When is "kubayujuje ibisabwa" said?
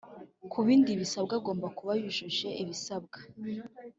1.77-3.19